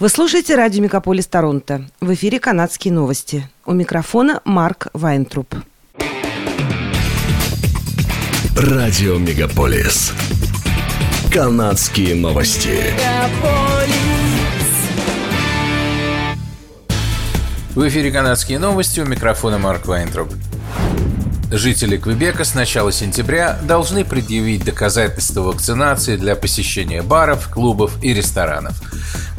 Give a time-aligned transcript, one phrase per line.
[0.00, 1.84] Вы слушаете радио «Мегаполис Торонто».
[2.00, 3.46] В эфире канадские новости.
[3.66, 5.54] У микрофона Марк Вайнтруп.
[8.56, 10.14] Радио «Мегаполис».
[11.30, 12.94] Канадские новости.
[17.74, 19.00] В эфире канадские новости.
[19.00, 20.32] У микрофона Марк Вайнтруп.
[21.50, 28.80] Жители Квебека с начала сентября должны предъявить доказательства вакцинации для посещения баров, клубов и ресторанов.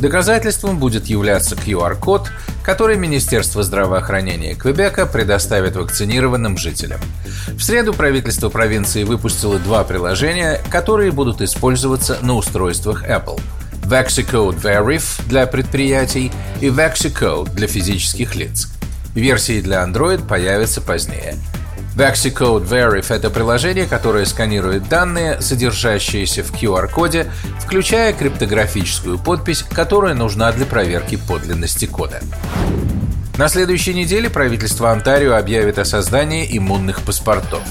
[0.02, 2.32] Доказательством будет являться QR-код,
[2.64, 7.00] который Министерство здравоохранения Квебека предоставит вакцинированным жителям.
[7.50, 13.39] В среду правительство провинции выпустило два приложения, которые будут использоваться на устройствах Apple.
[13.83, 16.31] VaxiCode Verif для предприятий
[16.61, 18.70] и VaxiCode для физических лиц.
[19.14, 21.36] Версии для Android появятся позднее–
[21.95, 30.51] VaxiCode Verif– это приложение, которое сканирует данные, содержащиеся в QR-коде, включая криптографическую подпись, которая нужна
[30.54, 32.22] для проверки подлинности кода.
[33.38, 37.61] На следующей неделе правительство Онтарио объявит о создании иммунных паспортов.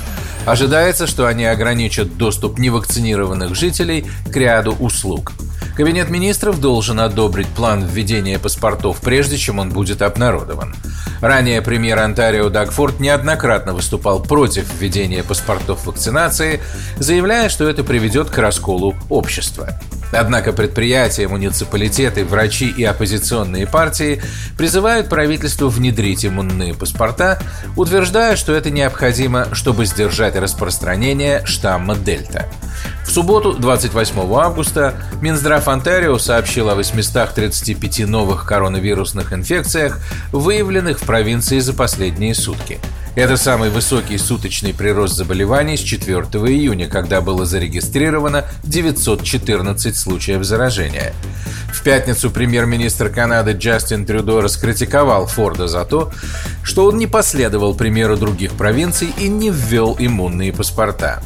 [0.44, 5.32] Ожидается, что они ограничат доступ невакцинированных жителей к ряду услуг.
[5.76, 10.74] Кабинет министров должен одобрить план введения паспортов, прежде чем он будет обнародован.
[11.20, 16.60] Ранее премьер Онтарио Дагфорд неоднократно выступал против введения паспортов вакцинации,
[16.98, 19.80] заявляя, что это приведет к расколу общества.
[20.12, 24.20] Однако предприятия, муниципалитеты, врачи и оппозиционные партии
[24.58, 27.40] призывают правительство внедрить иммунные паспорта,
[27.76, 32.46] утверждая, что это необходимо, чтобы сдержать распространение штамма Дельта.
[33.10, 39.98] В субботу, 28 августа, Минздрав Онтарио сообщил о 835 новых коронавирусных инфекциях,
[40.30, 42.78] выявленных в провинции за последние сутки.
[43.16, 51.12] Это самый высокий суточный прирост заболеваний с 4 июня, когда было зарегистрировано 914 случаев заражения.
[51.72, 56.12] В пятницу премьер-министр Канады Джастин Трюдо раскритиковал Форда за то,
[56.62, 61.20] что он не последовал примеру других провинций и не ввел иммунные паспорта.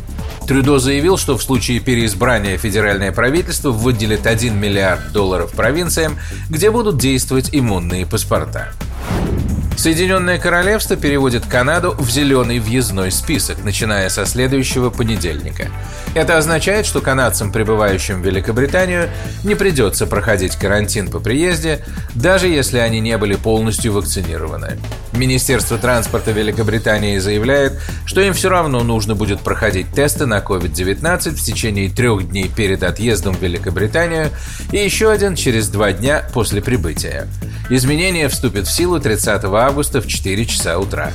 [0.46, 6.18] Трюдо заявил, что в случае переизбрания федеральное правительство выделит 1 миллиард долларов провинциям,
[6.50, 8.72] где будут действовать иммунные паспорта.
[9.76, 15.68] Соединенное Королевство переводит Канаду в зеленый въездной список, начиная со следующего понедельника.
[16.14, 19.10] Это означает, что канадцам, прибывающим в Великобританию,
[19.42, 21.84] не придется проходить карантин по приезде,
[22.14, 24.78] даже если они не были полностью вакцинированы.
[25.16, 31.40] Министерство транспорта Великобритании заявляет, что им все равно нужно будет проходить тесты на COVID-19 в
[31.40, 34.30] течение трех дней перед отъездом в Великобританию
[34.72, 37.28] и еще один через два дня после прибытия.
[37.70, 41.12] Изменения вступят в силу 30 августа в 4 часа утра.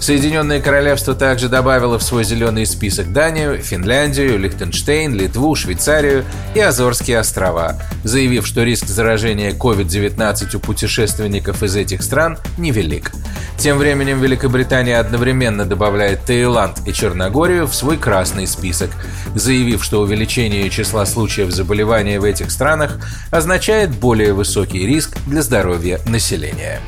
[0.00, 7.18] Соединенное Королевство также добавило в свой зеленый список Данию, Финляндию, Лихтенштейн, Литву, Швейцарию и Азорские
[7.18, 13.12] острова, заявив, что риск заражения COVID-19 у путешественников из этих стран невелик.
[13.58, 18.90] Тем временем Великобритания одновременно добавляет Таиланд и Черногорию в свой красный список,
[19.34, 23.00] заявив, что увеличение числа случаев заболевания в этих странах
[23.32, 26.80] означает более высокий риск для здоровья населения.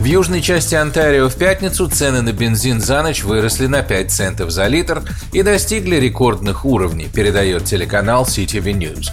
[0.00, 4.50] В южной части Онтарио в пятницу цены на бензин за ночь выросли на 5 центов
[4.50, 9.10] за литр и достигли рекордных уровней, передает телеканал CTV News.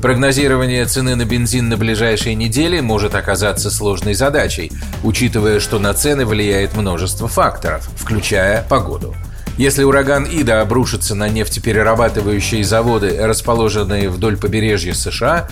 [0.00, 4.70] Прогнозирование цены на бензин на ближайшие недели может оказаться сложной задачей,
[5.02, 9.16] учитывая, что на цены влияет множество факторов, включая погоду.
[9.60, 15.48] Если ураган Ида обрушится на нефтеперерабатывающие заводы, расположенные вдоль побережья США,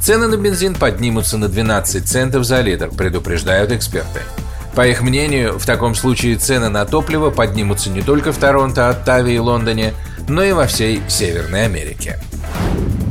[0.00, 4.22] цены на бензин поднимутся на 12 центов за литр, предупреждают эксперты.
[4.74, 9.36] По их мнению, в таком случае цены на топливо поднимутся не только в Торонто, Оттаве
[9.36, 9.94] и Лондоне,
[10.26, 12.18] но и во всей Северной Америке.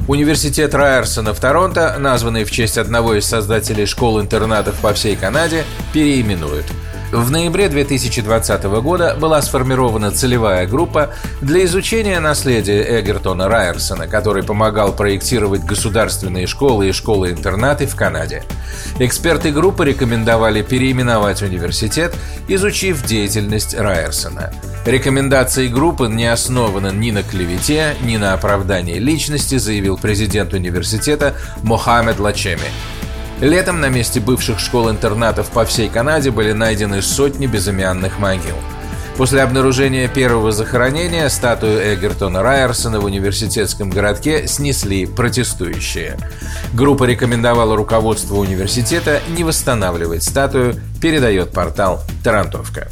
[0.09, 5.63] Университет Райерсона в Торонто, названный в честь одного из создателей школ-интернатов по всей Канаде,
[5.93, 6.65] переименуют–
[7.11, 14.93] в ноябре 2020 года была сформирована целевая группа для изучения наследия Эгертона Райерсона, который помогал
[14.93, 18.43] проектировать государственные школы и школы-интернаты в Канаде.
[18.99, 22.15] Эксперты группы рекомендовали переименовать университет,
[22.47, 24.53] изучив деятельность Райерсона.
[24.85, 32.19] Рекомендации группы не основаны ни на клевете, ни на оправдании личности, заявил президент университета Мохаммед
[32.19, 32.71] Лачеми.
[33.41, 38.55] Летом на месте бывших школ-интернатов по всей Канаде были найдены сотни безымянных могил.
[39.17, 46.17] После обнаружения первого захоронения статую Эгертона Райерсона в университетском городке снесли протестующие.
[46.73, 52.89] Группа рекомендовала руководству университета не восстанавливать статую, передает портал «Тарантовка».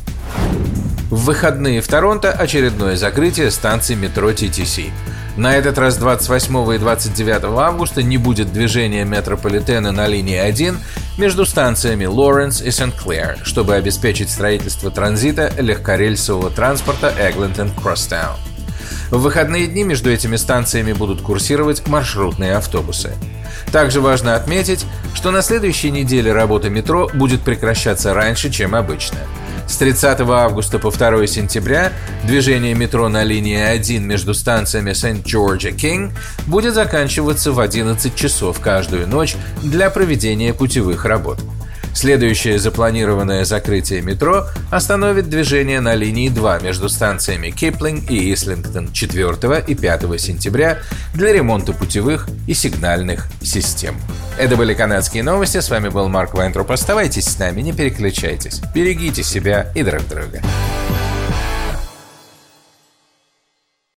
[1.11, 4.91] В выходные в Торонто очередное закрытие станции метро TTC.
[5.39, 10.77] На этот раз 28 и 29 августа не будет движения метрополитена на линии 1
[11.17, 18.35] между станциями Лоренс и Сент-Клэр, чтобы обеспечить строительство транзита легкорельсового транспорта Эглинтон-Кросстаун.
[19.11, 23.13] В выходные дни между этими станциями будут курсировать маршрутные автобусы.
[23.71, 29.19] Также важно отметить, что на следующей неделе работа метро будет прекращаться раньше, чем обычно.
[29.69, 31.93] С 30 августа по 2 сентября
[32.23, 36.11] движение метро на линии 1 между станциями Сент-Джордж и Кинг
[36.47, 41.39] будет заканчиваться в 11 часов каждую ночь для проведения путевых работ.
[41.93, 49.63] Следующее запланированное закрытие метро остановит движение на линии 2 между станциями Киплинг и Ислингтон 4
[49.67, 50.79] и 5 сентября
[51.13, 53.95] для ремонта путевых и сигнальных систем.
[54.39, 55.59] Это были канадские новости.
[55.59, 56.71] С вами был Марк Вайнтроп.
[56.71, 58.61] Оставайтесь с нами, не переключайтесь.
[58.73, 60.41] Берегите себя и друг друга.